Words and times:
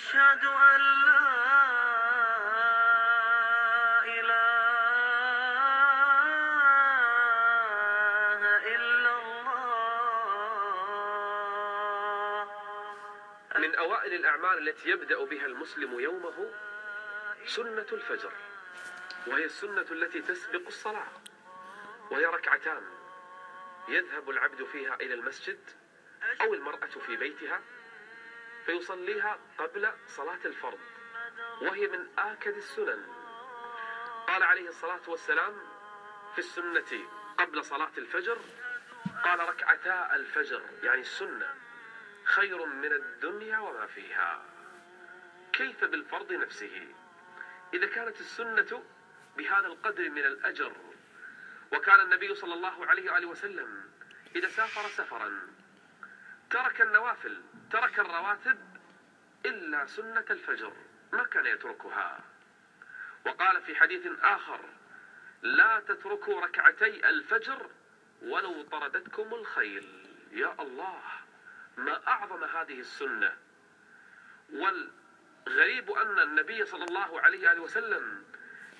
أشهد 0.00 0.44
أن 0.44 0.80
لا 0.80 1.20
إله 8.00 8.40
إلا 8.74 9.12
الله. 9.18 9.68
من 13.58 13.74
أوائل 13.74 14.14
الأعمال 14.14 14.68
التي 14.68 14.88
يبدأ 14.88 15.24
بها 15.24 15.46
المسلم 15.46 16.00
يومه 16.00 16.50
سنة 17.46 17.86
الفجر 17.92 18.32
وهي 19.26 19.44
السنة 19.44 19.86
التي 19.90 20.20
تسبق 20.22 20.66
الصلاة 20.66 21.08
وهي 22.10 22.26
ركعتان 22.26 22.82
يذهب 23.88 24.30
العبد 24.30 24.64
فيها 24.64 24.94
إلى 24.94 25.14
المسجد 25.14 25.60
أو 26.40 26.54
المرأة 26.54 26.86
في 27.06 27.16
بيتها 27.16 27.60
فيصليها 28.66 29.38
قبل 29.58 29.92
صلاة 30.06 30.38
الفرض 30.44 30.78
وهي 31.62 31.86
من 31.86 32.18
آكد 32.18 32.56
السنن. 32.56 33.06
قال 34.28 34.42
عليه 34.42 34.68
الصلاة 34.68 35.00
والسلام 35.06 35.52
في 36.32 36.38
السنة 36.38 37.08
قبل 37.38 37.64
صلاة 37.64 37.92
الفجر 37.98 38.38
قال 39.24 39.40
ركعتا 39.40 40.14
الفجر 40.14 40.62
يعني 40.82 41.00
السنة 41.00 41.54
خير 42.24 42.66
من 42.66 42.92
الدنيا 42.92 43.58
وما 43.58 43.86
فيها. 43.86 44.42
كيف 45.52 45.84
بالفرض 45.84 46.32
نفسه؟ 46.32 46.88
إذا 47.74 47.86
كانت 47.86 48.20
السنة 48.20 48.84
بهذا 49.36 49.66
القدر 49.66 50.10
من 50.10 50.24
الأجر 50.26 50.72
وكان 51.72 52.00
النبي 52.00 52.34
صلى 52.34 52.54
الله 52.54 52.86
عليه 52.86 53.12
وآله 53.12 53.26
وسلم 53.26 53.90
إذا 54.36 54.48
سافر 54.48 54.88
سفرا 54.88 55.48
ترك 56.50 56.80
النوافل 56.80 57.42
ترك 57.70 58.00
الرواتب 58.00 58.58
إلا 59.46 59.86
سنة 59.86 60.24
الفجر 60.30 60.72
ما 61.12 61.24
كان 61.24 61.46
يتركها. 61.46 62.20
وقال 63.26 63.62
في 63.62 63.76
حديث 63.76 64.06
آخر 64.22 64.60
لا 65.42 65.80
تتركوا 65.80 66.40
ركعتي 66.40 67.08
الفجر 67.08 67.70
ولو 68.22 68.62
طردتكم 68.62 69.34
الخيل. 69.34 70.06
يا 70.30 70.56
الله 70.60 71.02
ما 71.76 72.08
أعظم 72.08 72.44
هذه 72.44 72.80
السنة. 72.80 73.36
والغريب 74.52 75.90
أن 75.90 76.18
النبي 76.18 76.64
صلى 76.64 76.84
الله 76.84 77.20
عليه 77.20 77.60
وسلم 77.60 78.24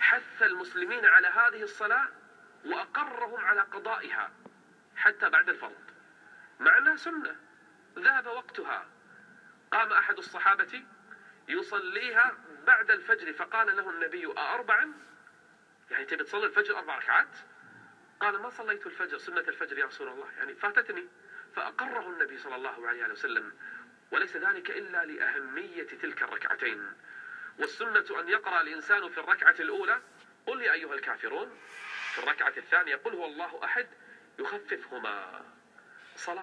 حث 0.00 0.42
المسلمين 0.42 1.06
على 1.06 1.28
هذه 1.28 1.62
الصلاة 1.62 2.08
وأقرهم 2.64 3.44
على 3.44 3.60
قضائها 3.60 4.30
حتى 4.96 5.30
بعد 5.30 5.48
الفرض. 5.48 5.90
مع 6.60 6.78
أنها 6.78 6.96
سنة. 6.96 7.49
ذهب 7.98 8.26
وقتها. 8.26 8.86
قام 9.72 9.92
أحد 9.92 10.18
الصحابة 10.18 10.82
يصليها 11.48 12.34
بعد 12.66 12.90
الفجر 12.90 13.32
فقال 13.32 13.76
له 13.76 13.90
النبي 13.90 14.26
أأربعا 14.26 14.92
يعني 15.90 16.04
تبي 16.04 16.24
تصلي 16.24 16.46
الفجر 16.46 16.78
أربع 16.78 16.98
ركعات؟ 16.98 17.36
قال 18.20 18.42
ما 18.42 18.50
صليت 18.50 18.86
الفجر 18.86 19.18
سنة 19.18 19.40
الفجر 19.40 19.78
يا 19.78 19.86
رسول 19.86 20.08
الله. 20.08 20.32
يعني 20.38 20.54
فاتتني. 20.54 21.08
فأقره 21.56 22.08
النبي 22.08 22.38
صلى 22.38 22.56
الله 22.56 22.88
عليه 22.88 23.06
وسلم. 23.06 23.52
وليس 24.10 24.36
ذلك 24.36 24.70
إلا 24.70 25.04
لأهمية 25.04 25.86
تلك 25.86 26.22
الركعتين. 26.22 26.92
والسنة 27.58 28.20
أن 28.20 28.28
يقرأ 28.28 28.60
الإنسان 28.60 29.08
في 29.08 29.20
الركعة 29.20 29.54
الأولى. 29.60 30.02
قل 30.46 30.62
يا 30.62 30.72
أيها 30.72 30.94
الكافرون 30.94 31.58
في 32.12 32.18
الركعة 32.18 32.54
الثانية 32.56 32.96
قل 32.96 33.14
هو 33.14 33.26
الله 33.26 33.64
أحد 33.64 33.88
يخففهما. 34.38 35.44